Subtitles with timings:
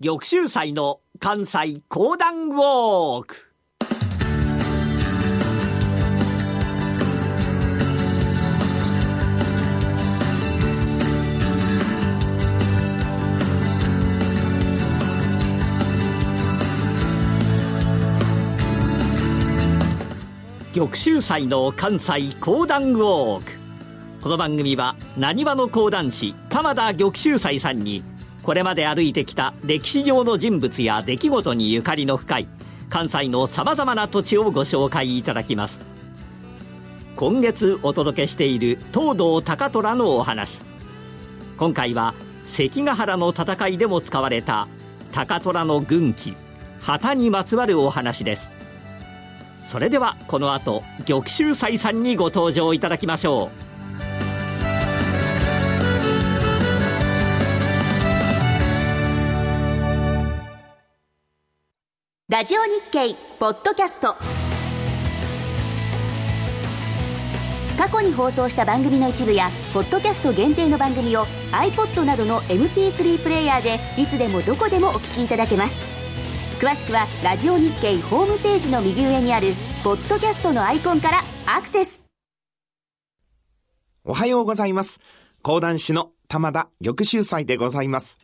[0.00, 3.34] 玉州祭の関西講談ウォーク。
[20.72, 23.50] 玉州祭の関西講談ウォーク。
[24.22, 28.04] この番組はなにわの講談師玉田玉州祭さんに
[28.48, 32.48] これまで歩いてきた歴史上の人物や出来事にゆかりの深い
[32.88, 35.78] 関西のさまざまな土地をご紹介いただきます。
[37.14, 40.60] 今月お届けしている東堂高虎のお話。
[41.58, 42.14] 今回は
[42.46, 44.66] 関ヶ原の戦いでも使われた
[45.12, 46.30] 高虎の軍旗
[46.80, 48.48] 旗にまつわるお話です。
[49.70, 53.67] それではこの後玉州斎さんにご登場いただきましょう。
[62.30, 64.14] ラジオ日経ポッドキャスト。
[67.78, 75.86] 過去に放送した番組の一部やポッドキャスト限定の番組を iPod などの MP3 プレイヤーでいつでもどこでもお聞きいただけます。
[76.60, 82.04] 詳しくはラジオ日経ホームページの右上にあるポッドキャストのアイコンからアクセス。
[84.04, 85.00] おはようございます。
[85.40, 88.18] 講談師の玉田玉秀祭でございます。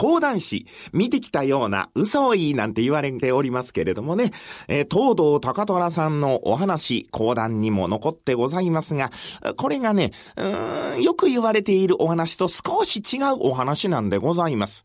[0.00, 4.32] 講談師、見てきたような嘘をいいなんて言われておりますけれどもね、
[4.66, 9.10] えー、東堂高虎さんのお話、講談にも残ってございますが、
[9.58, 14.84] これがね、うんよく言われているお話と少し違うお話なんでございます。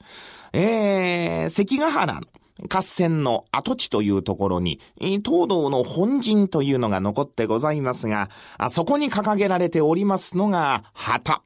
[0.52, 2.22] えー、関ヶ原の
[2.70, 8.30] 合戦の跡地というところに、東道の本陣というのが残ってございますが、
[8.70, 11.42] そこに掲げられておりますのが旗。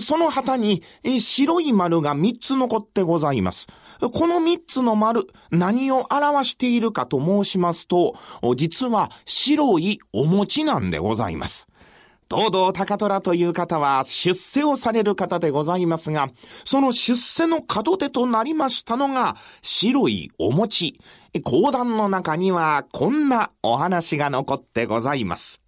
[0.00, 0.82] その旗に
[1.18, 3.68] 白い丸が3つ残ってございます。
[4.00, 8.14] この3つの丸、何を表しているかと申しますと、
[8.56, 11.68] 実は白いお餅なんでございます。
[12.30, 16.28] 東堂高虎という方は出世をされる方でございますが、
[16.64, 20.98] その出世の門手となりましたのが白いお餅。
[21.44, 25.62] 講談の中にはこんなお話が残ってございます。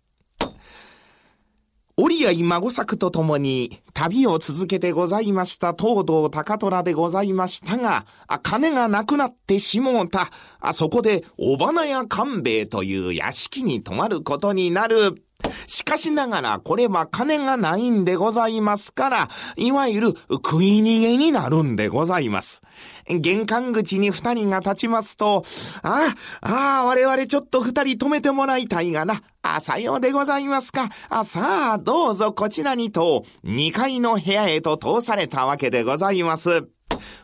[1.97, 8.05] 折合孫作と共に旅を続けてございました東堂高虎でございましたが、
[8.43, 10.29] 金がなくなってしもうた。
[10.73, 15.23] そこで、小花屋官兵衛という屋敷に泊まることになる。
[15.67, 22.63] しかしながら、これは金がないんでございますから、いわゆる食い逃げになるんでございます。
[23.09, 25.45] 玄関口に二人が立ちますと、
[25.83, 29.23] ああ、ああ、我々ちょっと二人止めてもらいたいがな。
[29.43, 30.89] あ、さようでございますか。
[31.09, 36.69] あ、さあ、どうぞこちらにと、二階の部屋へと通されたわけでございます。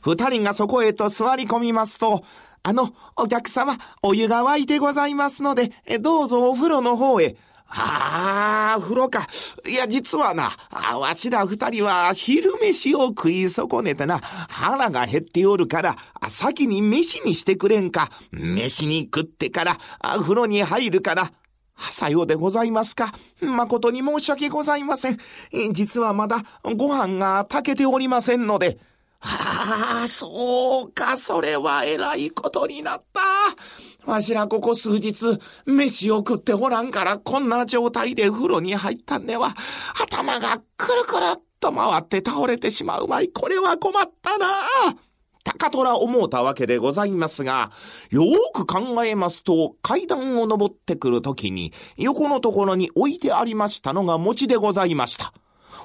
[0.02, 2.25] 二人がそこへと座り込みますと、
[2.62, 7.37] あの、お客様、お湯が沸いてございますので、どうぞお風呂の方へ。
[7.72, 9.28] ああ、風呂か。
[9.66, 10.50] いや、実はな、
[10.98, 15.97] わしら二人は昼飯を食い損ねてな、腹が減っておるから、
[16.28, 18.10] 先に飯にしてくれんか。
[18.32, 21.32] 飯に食ってから、風呂に入るから、
[21.92, 23.14] さようでございますか。
[23.41, 25.19] 誠に申し訳ございません。
[25.72, 26.42] 実はまだ
[26.76, 28.78] ご飯が炊けておりませんので。
[29.20, 34.10] はあ、そうか、それは偉いことになった。
[34.10, 39.54] わしらここ数日、飯を食っておらんからこんな状態で風呂に入ったんでは、
[40.03, 43.28] 頭がくるくるっと回って倒れてしまうまい。
[43.28, 44.47] これは困ったな。
[45.44, 47.70] 高虎思うたわけでございますが、
[48.10, 55.32] よーく考えますと、階段を登ってくるときに、横のところに置いてありましたのが餅でございました。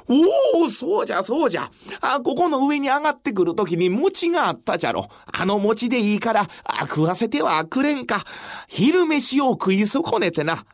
[0.07, 1.69] おお、そうじゃ、そうじゃ。
[2.01, 5.07] あ、ここの上に上がってくるときに餅があったじゃろ。
[5.25, 8.23] あの餅でいいから、あ、食わせてはくれんか。
[8.67, 10.65] 昼飯を食い損ねてな。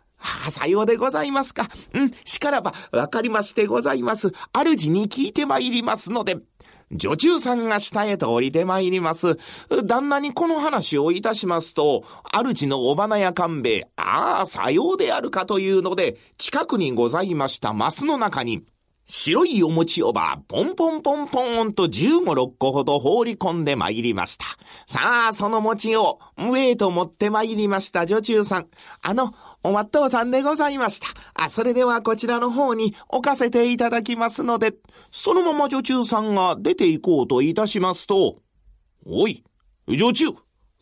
[0.45, 1.67] あ、さようでございますか。
[1.94, 4.31] うん、しからば、わかりましてございます。
[4.53, 6.38] 主に聞いてまいりますので、
[6.93, 9.37] 女中さんが下へと降りてまいります。
[9.85, 12.03] 旦那にこの話をいたしますと、
[12.34, 18.64] 主のお花屋勘兵衛、ああ、さようであるかというので、近くにございましたマスの中に、
[19.13, 24.46] 白いお餅をば、ポンポンポンポンと15、6個ほど放り込んで参りました。
[24.85, 28.67] さあ、その餅を、上へと持って参りました女中さん。
[29.02, 31.08] あの、おまっとうさんでございました。
[31.34, 34.75] あ、それではこちらの方に置かせていただきますので、
[35.11, 38.37] そのまま女中さんが出て行こうといたしますと、
[39.05, 39.43] おい、
[39.90, 40.28] 女中、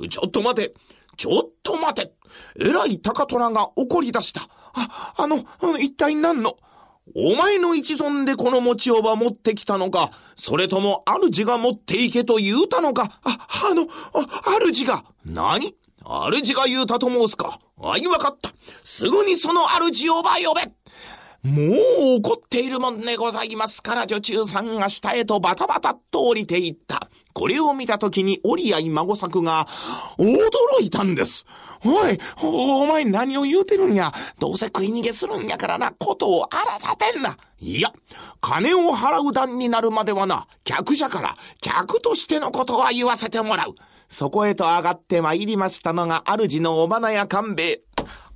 [0.07, 0.75] ちょっと待て。
[1.17, 2.13] ちょっと待て。
[2.59, 4.41] えらい高虎が怒り出した。
[4.73, 5.37] あ、あの、
[5.79, 6.57] 一体何の、
[7.15, 13.83] お前の一存でこの持ちをば持ってきたのか、それとも主が持っていけと言うたのか、あ、あの、
[14.13, 15.75] あ、主が、何？
[16.03, 17.59] 主が言うたと申すか。
[17.81, 18.51] あい、わかった。
[18.83, 20.61] すぐにその主をば呼べ。
[21.43, 21.77] もう
[22.17, 27.09] 怒っているもんでございますから、女中さんが下へとバタバタっと降りていった。
[27.33, 29.65] これを見たときに、折合孫作が、
[30.17, 30.49] 驚
[30.81, 31.45] いたんです。
[31.85, 34.11] おい、お前何を言うてるんや。
[34.37, 37.37] どうせ食い逃げするんやからな、ことを荒立てんな。
[37.61, 37.93] いや、
[38.41, 43.75] 金を払う段になるまではな、客じゃから、客としてのことは言わせてもらう。
[44.09, 47.81] そこへと上がって参りましたのが、主のお花屋勘兵衛。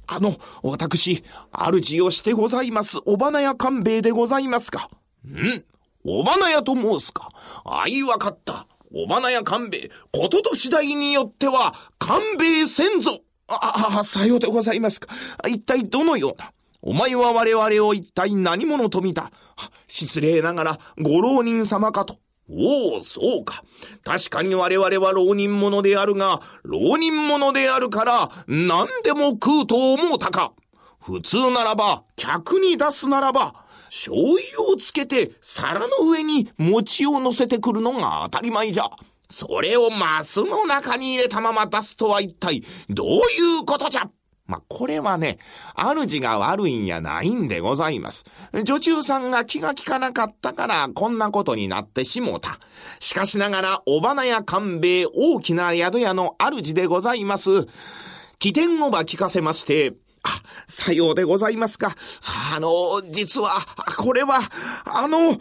[0.08, 4.90] あの、私、主をしてございます、お花屋勘兵衛でございますか。
[5.28, 5.64] ん
[6.06, 7.30] お花屋と申すか。
[7.66, 8.68] あい、わかった。
[8.94, 13.22] お花屋勘兵衛、ことと次第によっては、勘兵衛先祖。
[13.48, 15.14] あ、あ、さようでございますか。
[15.48, 16.52] 一体どのような。
[16.82, 19.32] お前は我々を一体何者と見た
[19.88, 22.18] 失礼ながら、ご浪人様かと。
[22.50, 23.64] おお、そうか。
[24.04, 30.54] 確かに我々は浪人者であるが、浪人者であるから、何でも食うと思うたか。
[31.00, 33.56] 普通ならば、客に出すならば、
[33.90, 34.18] 醤
[34.56, 38.90] 油をつけて皿の上に餅を乗せてくるのが当たり前じゃ。
[39.30, 44.10] それをマスの中に入れたまま出すとは一体どういうことじゃ
[44.46, 45.40] まあ、これはね、
[45.76, 48.26] 主が悪いんやないんでございます。
[48.64, 52.60] 女中さんが気が利かなかったから、こんなことになってしもうた。
[53.00, 57.68] しかしながら、お花屋勘兵衛大きな宿屋の主でございます。
[58.40, 59.94] 起点をば聞かせまして、
[60.24, 61.96] あ、さようでございますか。
[62.56, 63.50] あの、実は、
[63.98, 64.40] これは、
[64.86, 65.38] あの、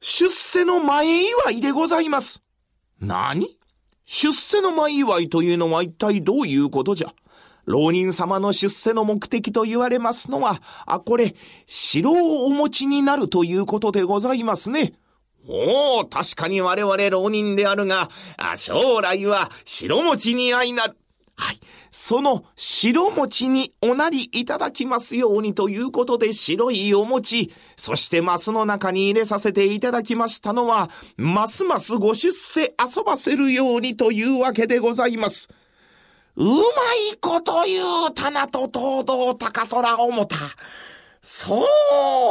[0.00, 2.40] 出世の前祝いでございます。
[3.00, 3.48] 何？
[4.04, 7.12] 出世の前祝いというのは一体どういうことじゃ？
[7.64, 11.34] 浪人様の出世の目的と言われますのは、あ、これ、
[11.66, 14.94] 城をお持ちになるということでございますね。
[15.48, 20.96] おお、確かに我々浪人であるが、あ将来は城持ちに相なる。
[21.36, 21.60] はい。
[21.90, 35.48] その白餅におなりいただきますようにということで白いお餅、そしてマスの中に入れさせていただきましたのは、ますますご出世遊ばせるようにというわけでございます。
[36.36, 36.54] うま
[37.12, 40.36] いこと言うたなと東堂高虎思た。
[41.24, 41.64] そ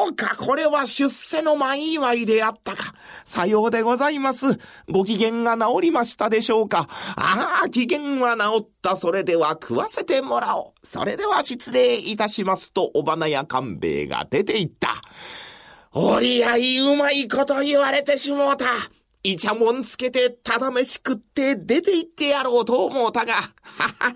[0.09, 2.93] うか、これは出世の前祝いであったか。
[3.23, 4.59] さようでございます。
[4.89, 6.89] ご機嫌が治りましたでしょうか。
[7.15, 8.97] ああ、機嫌は治った。
[8.97, 10.85] それでは食わせてもらおう。
[10.85, 15.01] それでは失礼いたしますと、お花屋勘兵衛が出て行った。
[15.93, 18.65] 折り合いうまいこと言われてしもうた。
[19.23, 23.35] イチャモンつけてただ飯食って出て行ってやろうと思うたが、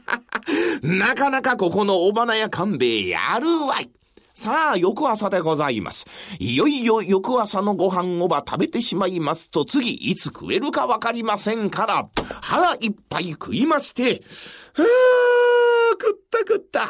[0.82, 3.92] なかなかここのお花屋勘兵衛やるわい。
[4.34, 6.06] さあ、翌朝でございます。
[6.40, 12.10] いよいよ翌朝のご飯をば食べてしまいますと、次いつ食えるかわかりませんから、
[12.42, 14.24] 腹いっぱい食いまして、
[14.74, 14.86] ふー、
[15.92, 16.82] 食った食った。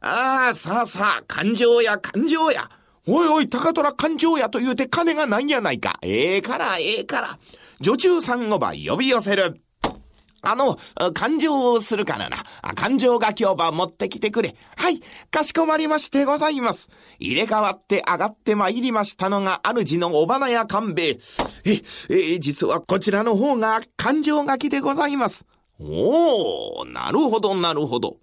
[0.00, 2.70] ああ、さあさあ、感情や感情や。
[3.06, 5.98] おいおい、高虎勘定やと言うて金がないやないか。
[6.02, 7.38] ええから、ええから。
[7.82, 9.60] 女中さんをば呼び寄せる。
[10.40, 10.76] あの、
[11.14, 12.38] 勘定をするからな。
[12.76, 14.54] 勘定が今日ば持ってきてくれ。
[14.76, 15.00] はい、
[15.32, 16.90] かしこまりましてございます。
[17.18, 21.18] 入れ替わって上がって参りましたのが主のお花屋勘兵衛。
[21.64, 25.44] え、え、実はこちらの方が勘定書きでございます。
[25.80, 28.18] おー、なるほど、なるほど。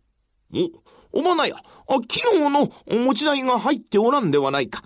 [0.54, 0.70] お、
[1.12, 1.56] お花屋、
[1.88, 2.04] 昨
[2.38, 4.84] 日のお持ち代が入っておらんではないか。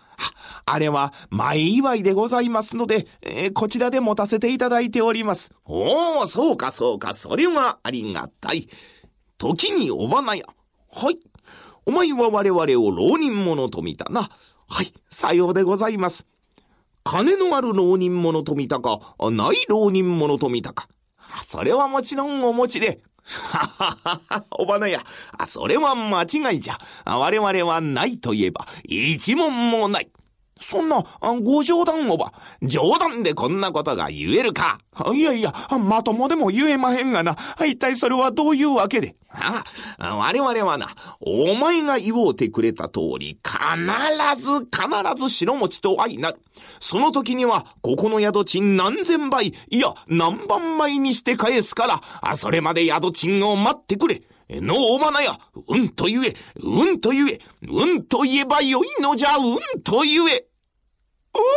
[0.66, 5.52] あれは前祝いでございますので、えー、こちらで持たせていただいております。
[5.66, 8.70] おお、そうかそうか、それはありがたい。
[9.38, 10.46] 時にお花屋。
[10.90, 11.20] はい。
[11.86, 14.30] お前は我々を浪人者と見たな。
[14.70, 16.26] はい、さようでございます。
[17.04, 20.88] 金のある浪人者と見たか、ない浪人者と見たか。
[21.44, 25.02] それはもちろんお持ちで、ははは、おばなや。
[25.48, 26.78] それは間違いじゃ。
[27.06, 30.10] 我々はないと言えば、一問もない。
[30.62, 31.04] そんな、
[31.42, 32.32] ご冗談をば、
[32.62, 34.80] 冗談でこんなことが言えるか。
[35.14, 37.36] いやいや、まともでも言えまへんがな。
[37.66, 39.16] 一体それはどういうわけで？
[39.30, 39.64] あ
[39.98, 44.70] あ、我々はな、お前が言おうてくれた通り、必ず、必
[45.18, 46.40] ず白餅と相なる。
[46.80, 54.22] その時には、ここの宿賃何千倍、いや、何万倍にして返すから、それまで宿賃を待ってくれ。
[54.62, 59.42] のおまなや、うんと言え、うんと言え、うんと言えばよいのじゃ、う
[59.78, 60.46] んと言え。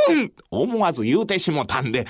[0.08, 2.06] うん思わず言うてしもたんで、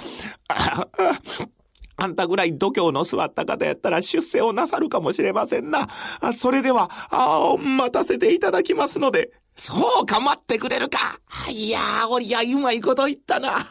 [0.49, 0.87] あ
[1.99, 5.89] あんたぐらい度胸の座った方やったら出世をなさるかもしれませんな。
[6.35, 9.33] それでは、あ待たせていただきますので。
[9.57, 11.19] そうか、待ってくれるか。
[11.49, 13.65] いやー、おりゃ、うまいこと言ったな。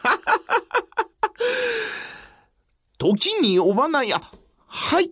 [2.98, 4.20] 時におばなや、
[4.66, 5.12] はい。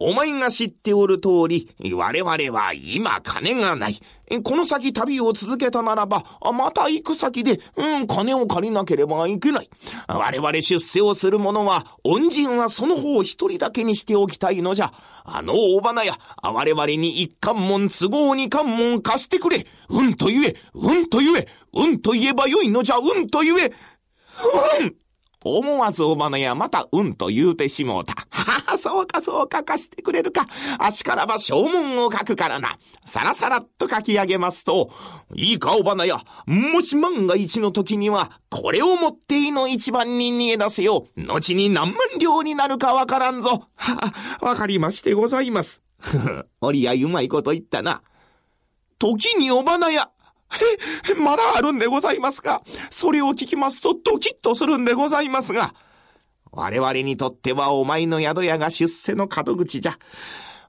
[0.00, 4.00] お前が知っておる通り、我々は今金がない。
[4.42, 9.68] この先旅を続けたならば、また行く先で、うん、金を借りなければいけない。
[10.08, 14.92] 我々出世をする者は、恩人はその方一人だけにしておきたいのじゃ。
[15.24, 19.66] あの大花や、我々に一関門都合二関門貸してくれ。
[19.90, 23.72] うんと言え、うんと言え、うんと言えばよいのじゃ、うんと言え。
[24.80, 24.96] うん
[25.44, 28.14] 思わずおばのやまたうんと言うてしもうた。
[28.82, 30.48] そうかそうか貸してくれるか。
[30.80, 32.78] あしからば証文を書くからな。
[33.04, 34.90] さらさらっと書き上げますと、
[35.36, 41.06] いいかおばなや、もし万が一の時には、これを持っていの一番に逃げ出せよ。
[41.16, 43.68] 後に何万両になるかわからんぞ。
[43.76, 43.94] は
[44.40, 45.84] は、わかりましてございます。
[46.00, 48.02] ふふ、おりやうまいこと言ったな。
[48.98, 50.10] 時におばなや、
[51.08, 55.72] え、まだあるんでございますが、それを聞きますとドキッとするんでございますが、
[56.52, 59.98] 我々にとってはお前の宿屋が出世の門口じゃ。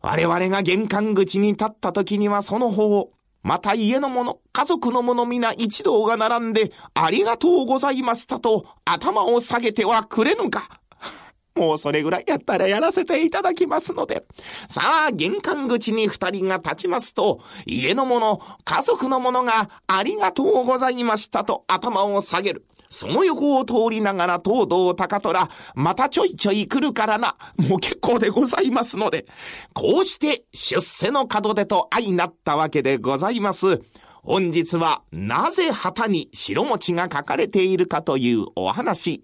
[0.02, 3.12] 我々が玄関口に立った時にはその方、
[3.42, 10.80] また家の者、家族の者皆一同が並んで、ありがとうございましたと頭を下げてはくれぬか。
[11.56, 14.26] もうそれぐらいやったらやらせていただきますので。
[14.70, 22.66] さあ、玄関口に二人が立ちますと、家の者、家族の者がありがとうございましたと頭を下げる。
[22.94, 27.36] その横を通りながら東堂高虎、またちょいちょい来るからな。
[27.58, 29.26] もう結構でございますので。
[29.74, 33.82] こうして出世の門出と相なったわけでございます。
[34.22, 39.24] 本日はなぜ旗に白餅が書かれているかというお話。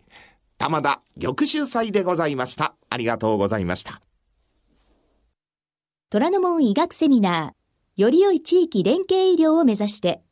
[0.58, 2.74] 玉田玉州祭でございました。
[2.90, 4.02] ありがとうございました。
[6.10, 10.24] 虎ノ門医学セミナー、より良い地域連携医療を目指して、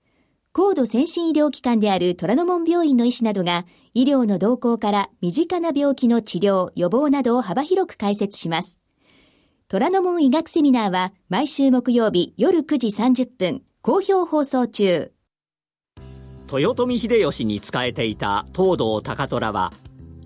[0.57, 8.79] 高度先進医療機関である虎ノ門病院の医師などが、医療の動向から身近な病気の治療、予防などを幅広く解説します。
[9.67, 15.11] 虎ノ門医学セミナーは毎週木曜日夜9時30分、好評放送中。
[16.51, 19.71] 豊臣秀吉に仕えていた東堂高虎は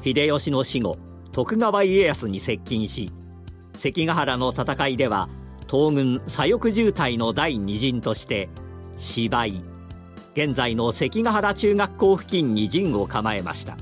[0.01, 0.97] 秀吉の死後
[1.33, 3.11] 徳川家康に接近し
[3.73, 5.27] 関ヶ原の戦いでは
[5.69, 8.47] 東軍左翼渋滞の第二陣として
[8.97, 9.80] 芝居
[10.33, 13.75] 現在の関ヶ原中学校付近に陣を構えました。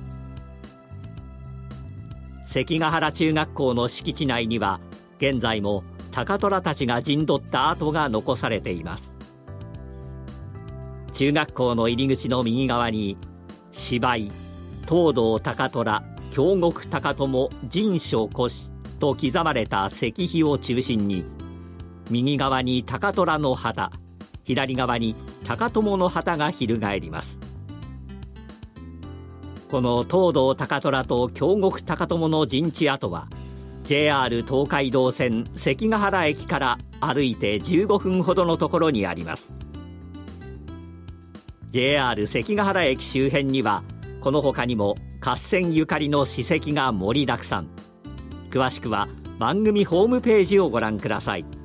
[2.46, 4.79] 関ヶ原中学校の敷地内には
[5.20, 9.15] 現在も高虎たちが陣取った跡が残されています。
[11.13, 13.18] 中学校の入り口の右側に
[13.74, 14.32] 芝居
[14.88, 21.25] 東堂高虎京極高友神書古史と刻まれた石碑を中心に
[22.10, 23.91] 右側に高虎の旗
[24.46, 25.13] 左側に
[25.50, 27.36] 高友の旗が翻ります。
[29.72, 33.27] この東堂高虎と京極高友の陣地跡は
[33.86, 39.50] JR 東海道線関ヶ原駅から歩いて15分ほどのところにあります。
[41.72, 43.82] JR 関ヶ原駅周辺には
[44.22, 47.70] この他にも合戦ゆかりの史跡が盛りだくさん。
[48.51, 49.08] 詳しくは
[49.39, 51.59] 番組ホームページをご覧ください。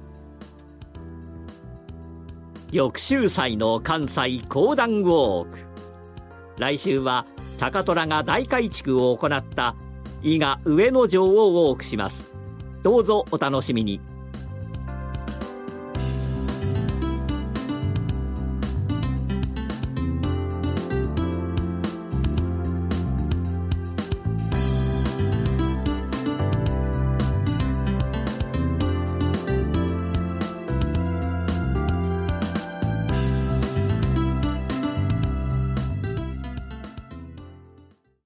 [2.75, 5.59] 翌週祭の関西講談ウォーク。
[6.59, 7.25] 来週は
[7.61, 9.77] 高虎が大改築を行った
[10.25, 12.35] 伊賀上野城をウォークします。
[12.83, 14.01] どうぞお楽しみに。